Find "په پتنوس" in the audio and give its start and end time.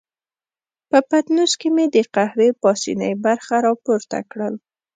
0.89-1.51